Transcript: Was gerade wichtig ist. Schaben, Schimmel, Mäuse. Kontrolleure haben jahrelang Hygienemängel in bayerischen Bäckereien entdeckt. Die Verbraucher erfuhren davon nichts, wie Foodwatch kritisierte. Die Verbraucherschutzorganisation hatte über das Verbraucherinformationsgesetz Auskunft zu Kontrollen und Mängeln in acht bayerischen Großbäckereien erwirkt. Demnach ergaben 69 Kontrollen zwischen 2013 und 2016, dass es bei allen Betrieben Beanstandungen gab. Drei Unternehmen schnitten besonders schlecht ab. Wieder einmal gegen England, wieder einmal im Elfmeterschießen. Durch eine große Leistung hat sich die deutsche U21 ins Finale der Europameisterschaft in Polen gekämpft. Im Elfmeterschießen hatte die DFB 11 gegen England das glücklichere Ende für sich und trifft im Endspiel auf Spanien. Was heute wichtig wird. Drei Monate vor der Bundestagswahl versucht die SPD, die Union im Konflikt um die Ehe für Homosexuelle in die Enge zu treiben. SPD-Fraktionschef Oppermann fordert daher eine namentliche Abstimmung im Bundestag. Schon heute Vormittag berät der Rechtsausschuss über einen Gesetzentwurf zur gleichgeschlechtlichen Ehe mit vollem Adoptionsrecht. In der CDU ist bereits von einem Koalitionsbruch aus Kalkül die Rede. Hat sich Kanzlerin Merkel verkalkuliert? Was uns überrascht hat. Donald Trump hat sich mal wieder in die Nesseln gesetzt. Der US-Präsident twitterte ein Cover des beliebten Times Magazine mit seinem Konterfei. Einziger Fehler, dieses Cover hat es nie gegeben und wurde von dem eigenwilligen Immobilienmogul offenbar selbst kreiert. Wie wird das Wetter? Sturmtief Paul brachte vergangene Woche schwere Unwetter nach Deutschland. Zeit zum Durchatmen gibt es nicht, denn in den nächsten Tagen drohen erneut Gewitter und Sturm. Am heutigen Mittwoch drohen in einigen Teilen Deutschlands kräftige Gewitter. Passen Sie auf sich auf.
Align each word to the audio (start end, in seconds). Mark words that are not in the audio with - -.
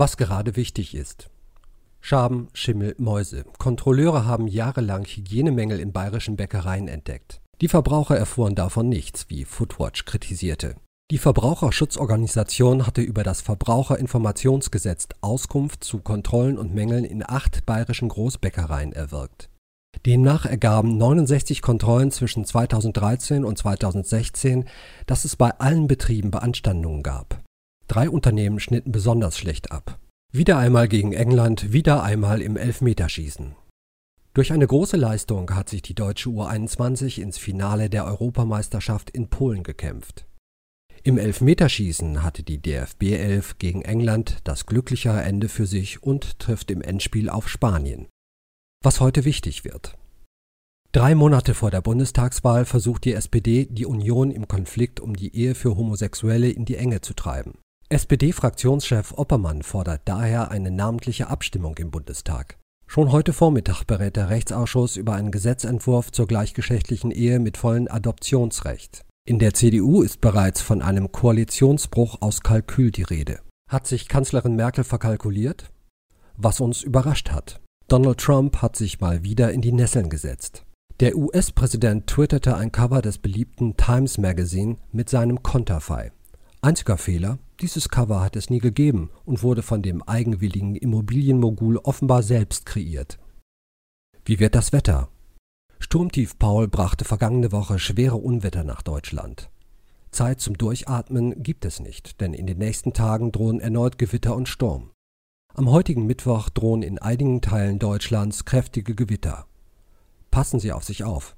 Was 0.00 0.16
gerade 0.16 0.54
wichtig 0.54 0.94
ist. 0.94 1.28
Schaben, 2.00 2.46
Schimmel, 2.52 2.94
Mäuse. 2.98 3.44
Kontrolleure 3.58 4.26
haben 4.26 4.46
jahrelang 4.46 5.04
Hygienemängel 5.04 5.80
in 5.80 5.92
bayerischen 5.92 6.36
Bäckereien 6.36 6.86
entdeckt. 6.86 7.40
Die 7.60 7.66
Verbraucher 7.66 8.16
erfuhren 8.16 8.54
davon 8.54 8.88
nichts, 8.88 9.28
wie 9.28 9.44
Foodwatch 9.44 10.04
kritisierte. 10.04 10.76
Die 11.10 11.18
Verbraucherschutzorganisation 11.18 12.86
hatte 12.86 13.00
über 13.00 13.24
das 13.24 13.40
Verbraucherinformationsgesetz 13.40 15.08
Auskunft 15.20 15.82
zu 15.82 15.98
Kontrollen 15.98 16.58
und 16.58 16.72
Mängeln 16.72 17.04
in 17.04 17.28
acht 17.28 17.66
bayerischen 17.66 18.08
Großbäckereien 18.08 18.92
erwirkt. 18.92 19.50
Demnach 20.06 20.46
ergaben 20.46 20.96
69 20.96 21.60
Kontrollen 21.60 22.12
zwischen 22.12 22.44
2013 22.44 23.44
und 23.44 23.58
2016, 23.58 24.66
dass 25.06 25.24
es 25.24 25.34
bei 25.34 25.50
allen 25.58 25.88
Betrieben 25.88 26.30
Beanstandungen 26.30 27.02
gab. 27.02 27.37
Drei 27.88 28.10
Unternehmen 28.10 28.60
schnitten 28.60 28.92
besonders 28.92 29.38
schlecht 29.38 29.72
ab. 29.72 29.98
Wieder 30.30 30.58
einmal 30.58 30.88
gegen 30.88 31.14
England, 31.14 31.72
wieder 31.72 32.02
einmal 32.02 32.42
im 32.42 32.58
Elfmeterschießen. 32.58 33.56
Durch 34.34 34.52
eine 34.52 34.66
große 34.66 34.98
Leistung 34.98 35.54
hat 35.54 35.70
sich 35.70 35.80
die 35.80 35.94
deutsche 35.94 36.28
U21 36.28 37.18
ins 37.18 37.38
Finale 37.38 37.88
der 37.88 38.04
Europameisterschaft 38.04 39.08
in 39.08 39.28
Polen 39.28 39.62
gekämpft. 39.62 40.26
Im 41.02 41.16
Elfmeterschießen 41.16 42.22
hatte 42.22 42.42
die 42.42 42.60
DFB 42.60 43.04
11 43.04 43.56
gegen 43.56 43.80
England 43.80 44.36
das 44.44 44.66
glücklichere 44.66 45.22
Ende 45.22 45.48
für 45.48 45.64
sich 45.64 46.02
und 46.02 46.38
trifft 46.38 46.70
im 46.70 46.82
Endspiel 46.82 47.30
auf 47.30 47.48
Spanien. 47.48 48.06
Was 48.84 49.00
heute 49.00 49.24
wichtig 49.24 49.64
wird. 49.64 49.96
Drei 50.92 51.14
Monate 51.14 51.54
vor 51.54 51.70
der 51.70 51.80
Bundestagswahl 51.80 52.66
versucht 52.66 53.06
die 53.06 53.14
SPD, 53.14 53.64
die 53.64 53.86
Union 53.86 54.30
im 54.30 54.46
Konflikt 54.46 55.00
um 55.00 55.16
die 55.16 55.34
Ehe 55.34 55.54
für 55.54 55.74
Homosexuelle 55.74 56.50
in 56.50 56.66
die 56.66 56.76
Enge 56.76 57.00
zu 57.00 57.14
treiben. 57.14 57.54
SPD-Fraktionschef 57.90 59.14
Oppermann 59.16 59.62
fordert 59.62 60.02
daher 60.04 60.50
eine 60.50 60.70
namentliche 60.70 61.28
Abstimmung 61.28 61.78
im 61.78 61.90
Bundestag. 61.90 62.58
Schon 62.86 63.12
heute 63.12 63.32
Vormittag 63.32 63.84
berät 63.84 64.16
der 64.16 64.28
Rechtsausschuss 64.28 64.98
über 64.98 65.14
einen 65.14 65.30
Gesetzentwurf 65.30 66.12
zur 66.12 66.26
gleichgeschlechtlichen 66.26 67.10
Ehe 67.10 67.38
mit 67.38 67.56
vollem 67.56 67.88
Adoptionsrecht. 67.88 69.06
In 69.26 69.38
der 69.38 69.54
CDU 69.54 70.02
ist 70.02 70.20
bereits 70.20 70.60
von 70.60 70.82
einem 70.82 71.12
Koalitionsbruch 71.12 72.20
aus 72.20 72.42
Kalkül 72.42 72.90
die 72.90 73.04
Rede. 73.04 73.40
Hat 73.70 73.86
sich 73.86 74.08
Kanzlerin 74.08 74.54
Merkel 74.54 74.84
verkalkuliert? 74.84 75.70
Was 76.36 76.60
uns 76.60 76.82
überrascht 76.82 77.30
hat. 77.30 77.58
Donald 77.88 78.18
Trump 78.18 78.60
hat 78.60 78.76
sich 78.76 79.00
mal 79.00 79.22
wieder 79.24 79.50
in 79.52 79.62
die 79.62 79.72
Nesseln 79.72 80.10
gesetzt. 80.10 80.62
Der 81.00 81.16
US-Präsident 81.16 82.06
twitterte 82.06 82.54
ein 82.54 82.70
Cover 82.70 83.00
des 83.00 83.16
beliebten 83.16 83.78
Times 83.78 84.18
Magazine 84.18 84.76
mit 84.92 85.08
seinem 85.08 85.42
Konterfei. 85.42 86.12
Einziger 86.60 86.98
Fehler, 86.98 87.38
dieses 87.60 87.88
Cover 87.88 88.20
hat 88.20 88.34
es 88.34 88.50
nie 88.50 88.58
gegeben 88.58 89.10
und 89.24 89.44
wurde 89.44 89.62
von 89.62 89.80
dem 89.80 90.02
eigenwilligen 90.02 90.74
Immobilienmogul 90.74 91.76
offenbar 91.78 92.24
selbst 92.24 92.66
kreiert. 92.66 93.18
Wie 94.24 94.40
wird 94.40 94.56
das 94.56 94.72
Wetter? 94.72 95.08
Sturmtief 95.78 96.36
Paul 96.36 96.66
brachte 96.66 97.04
vergangene 97.04 97.52
Woche 97.52 97.78
schwere 97.78 98.16
Unwetter 98.16 98.64
nach 98.64 98.82
Deutschland. 98.82 99.50
Zeit 100.10 100.40
zum 100.40 100.58
Durchatmen 100.58 101.44
gibt 101.44 101.64
es 101.64 101.78
nicht, 101.78 102.20
denn 102.20 102.34
in 102.34 102.48
den 102.48 102.58
nächsten 102.58 102.92
Tagen 102.92 103.30
drohen 103.30 103.60
erneut 103.60 103.96
Gewitter 103.96 104.34
und 104.34 104.48
Sturm. 104.48 104.90
Am 105.54 105.70
heutigen 105.70 106.06
Mittwoch 106.06 106.48
drohen 106.48 106.82
in 106.82 106.98
einigen 106.98 107.40
Teilen 107.40 107.78
Deutschlands 107.78 108.44
kräftige 108.44 108.96
Gewitter. 108.96 109.46
Passen 110.32 110.58
Sie 110.58 110.72
auf 110.72 110.82
sich 110.82 111.04
auf. 111.04 111.36